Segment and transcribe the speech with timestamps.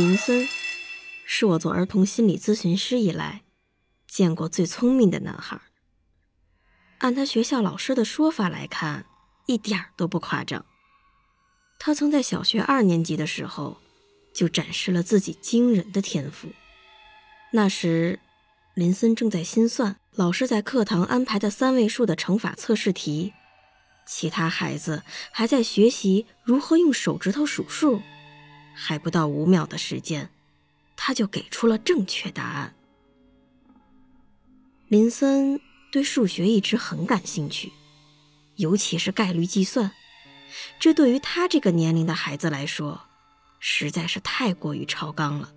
[0.00, 0.48] 林森
[1.26, 3.42] 是我做儿童心理咨询师以来
[4.08, 5.60] 见过最聪明的男孩。
[7.00, 9.04] 按他学校老师的说法来看，
[9.44, 10.64] 一点儿都不夸张。
[11.78, 13.76] 他曾在小学二年级的时候
[14.32, 16.48] 就展示了自己惊人的天赋。
[17.52, 18.20] 那时，
[18.72, 23.34] 林森正在心算老师在课堂安排的三位数的乘法测试题，
[24.06, 28.00] 其他孩子还在学习如何用手指头数数。
[28.74, 30.30] 还不到五秒的时间，
[30.96, 32.74] 他就给出了正确答案。
[34.88, 35.60] 林森
[35.92, 37.72] 对数学一直很感兴趣，
[38.56, 39.92] 尤其是概率计算，
[40.78, 43.02] 这对于他这个年龄的孩子来说，
[43.58, 45.52] 实在是太过于超纲了。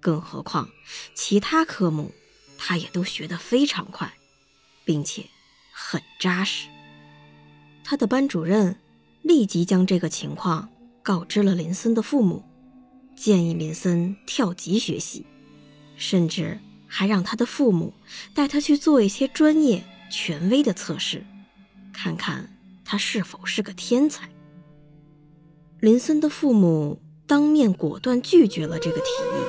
[0.00, 0.68] 更何况
[1.14, 2.12] 其他科目，
[2.58, 4.12] 他也都学得非常快，
[4.84, 5.26] 并且
[5.72, 6.68] 很扎实。
[7.84, 8.80] 他的班主任
[9.22, 10.70] 立即将这个情况。
[11.04, 12.42] 告知了林森的父母，
[13.14, 15.26] 建议林森跳级学习，
[15.96, 17.92] 甚至还让他的父母
[18.32, 21.22] 带他去做一些专业权威的测试，
[21.92, 22.50] 看看
[22.86, 24.30] 他是否是个天才。
[25.78, 29.44] 林森的父母当面果断拒绝了这个提议，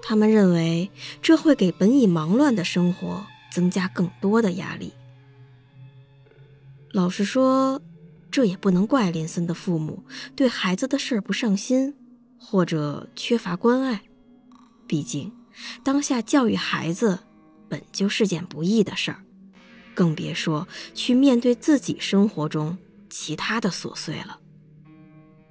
[0.00, 0.90] 他们认为
[1.20, 4.94] 这会给本已忙乱的生活增加更多的压力。
[6.90, 7.82] 老实说。
[8.34, 10.02] 这也不能怪林森的父母
[10.34, 11.94] 对孩子的事儿不上心，
[12.36, 14.02] 或者缺乏关爱。
[14.88, 15.30] 毕竟，
[15.84, 17.20] 当下教育孩子
[17.68, 19.22] 本就是件不易的事儿，
[19.94, 22.76] 更别说去面对自己生活中
[23.08, 24.40] 其他的琐碎了。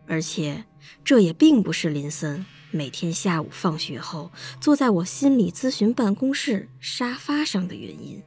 [0.06, 0.66] 而且，
[1.06, 4.30] 这也并不是林森每天下午放学后
[4.60, 8.22] 坐在我心理咨询办公室沙发上的原因。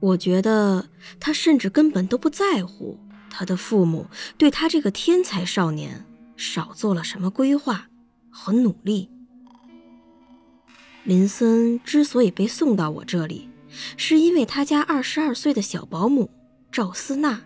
[0.00, 2.98] 我觉得他甚至根本都不在乎。
[3.34, 4.06] 他的父母
[4.36, 6.04] 对他这个天才少年
[6.36, 7.88] 少做了什么规划
[8.28, 9.08] 和努力？
[11.04, 13.48] 林森之所以被送到我这里，
[13.96, 16.30] 是因为他家二十二岁的小保姆
[16.70, 17.40] 赵思娜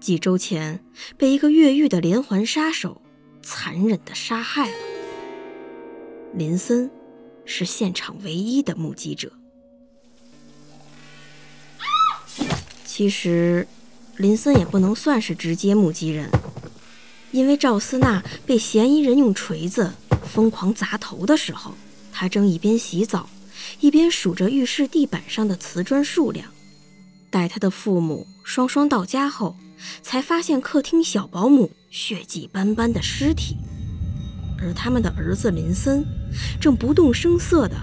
[0.00, 0.84] 几周前
[1.16, 3.00] 被一个越狱的连环杀手
[3.40, 4.76] 残忍的杀害了。
[6.34, 6.90] 林森
[7.44, 9.32] 是现场唯一的目击者。
[12.84, 13.66] 其实。
[14.20, 16.28] 林森也不能算是直接目击人，
[17.32, 21.72] 因为赵思娜被嫌疑人用锤子疯狂砸头的时候，
[22.12, 23.30] 他正一边洗澡，
[23.80, 26.46] 一边数着浴室地板上的瓷砖数量。
[27.30, 29.56] 待他的父母双双到家后，
[30.02, 33.56] 才发现客厅小保姆血迹斑斑的尸体，
[34.60, 36.04] 而他们的儿子林森
[36.60, 37.74] 正不动声色地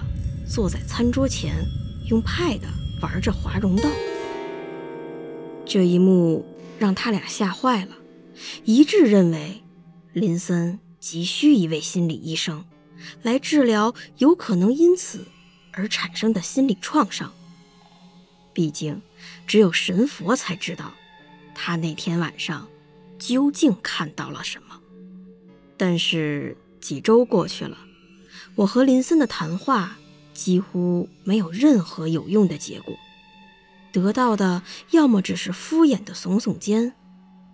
[0.48, 1.66] 坐在餐桌前，
[2.08, 2.60] 用 Pad
[3.02, 3.90] 玩着华容道。
[5.68, 6.46] 这一幕
[6.78, 7.94] 让他俩吓坏了，
[8.64, 9.62] 一致认为
[10.14, 12.64] 林森急需一位心理医生
[13.20, 15.26] 来治疗有可能因此
[15.72, 17.30] 而产生的心理创伤。
[18.54, 19.02] 毕竟，
[19.46, 20.94] 只有神佛才知道
[21.54, 22.66] 他那天晚上
[23.18, 24.80] 究竟看到了什么。
[25.76, 27.76] 但是几周过去了，
[28.54, 29.98] 我和林森的谈话
[30.32, 32.96] 几乎没有任何有用的结果。
[34.00, 36.94] 得到的要么只是敷衍的耸耸肩，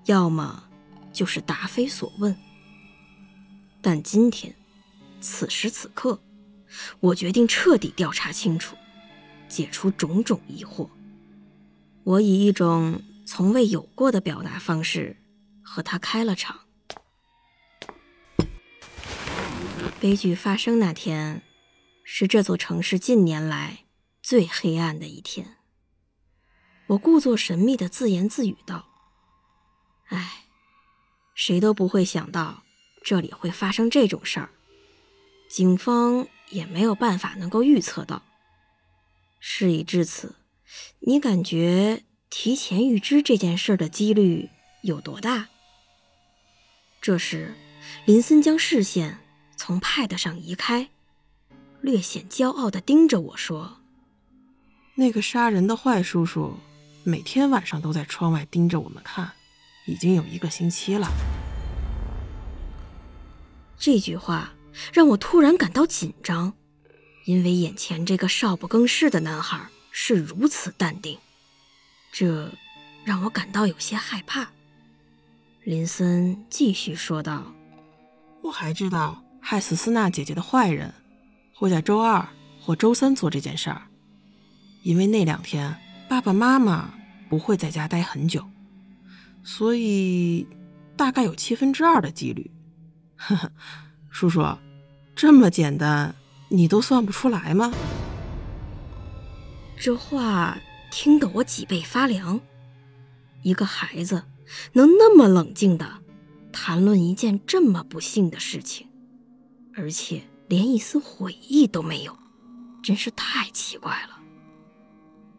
[0.04, 0.64] 要么
[1.12, 2.36] 就是答非所问。
[3.80, 4.54] 但今天，
[5.20, 6.20] 此时此刻，
[7.00, 8.76] 我决定彻底调查清楚，
[9.48, 10.88] 解除种种疑惑。
[12.04, 15.16] 我以一种从未有过的表达方式
[15.62, 16.60] 和他开了场。
[20.00, 21.40] 悲剧发生那天，
[22.04, 23.84] 是这座城市近年来
[24.22, 25.56] 最黑暗的一天。
[26.86, 28.86] 我故作神秘的自言自语道
[30.08, 30.44] ：“哎，
[31.34, 32.62] 谁都不会想到
[33.02, 34.50] 这里会发生这种事儿，
[35.48, 38.22] 警方也没有办法能够预测到。
[39.40, 40.34] 事已至此，
[41.00, 44.50] 你感觉提前预知这件事的几率
[44.82, 45.48] 有多大？”
[47.00, 47.54] 这时，
[48.04, 49.20] 林森将视线
[49.56, 50.90] 从 Pad 上移开，
[51.80, 53.78] 略显骄傲地盯着我说
[54.96, 56.58] ：“那个杀人的坏叔叔。”
[57.06, 59.30] 每天晚上都在窗外盯着我们看，
[59.84, 61.06] 已经有一个星期了。
[63.78, 64.54] 这句话
[64.90, 66.54] 让我突然感到紧张，
[67.26, 71.18] 因为眼前这个少不更事的男孩是如此淡定，
[72.10, 72.50] 这
[73.04, 74.50] 让我感到有些害怕。
[75.62, 77.52] 林森继续说道
[78.42, 80.94] ：“我还知道，害死斯娜姐姐的坏人
[81.52, 82.26] 会在周二
[82.62, 83.82] 或周三做这件事儿，
[84.82, 85.76] 因为那两天
[86.14, 86.94] 爸爸妈妈
[87.28, 88.48] 不会在家待很久，
[89.42, 90.46] 所以
[90.96, 92.52] 大概有七分之二的几率。”
[93.18, 93.50] 呵呵，
[94.10, 94.40] 叔叔，
[95.16, 96.14] 这么简单，
[96.50, 97.72] 你都算不出来吗？
[99.76, 100.56] 这话
[100.92, 102.40] 听得我脊背发凉。
[103.42, 104.22] 一个孩子
[104.74, 105.94] 能那么冷静的
[106.52, 108.86] 谈论一件这么不幸的事情，
[109.74, 112.16] 而且连一丝悔意都没有，
[112.84, 114.20] 真是太奇怪了。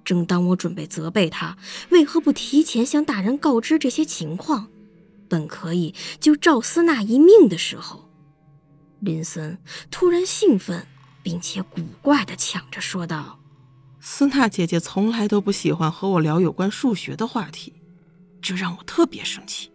[0.06, 1.57] 正当我准备责备他
[1.90, 4.68] 为何不提前向大人告知这些情况。
[5.28, 8.07] 本可以救赵思娜一命的时候，
[9.00, 9.57] 林森
[9.90, 10.86] 突然兴奋，
[11.24, 13.40] 并且古怪的抢着说道
[14.00, 17.74] ：“思娜姐姐从来都不喜欢和我聊有关数学的话题，
[18.40, 19.72] 这让我特别生气。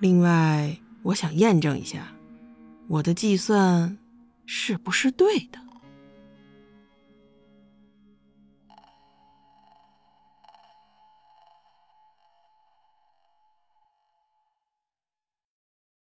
[0.00, 2.14] 另外，我想验证一下，
[2.88, 3.98] 我的计算
[4.46, 5.60] 是不是对的。”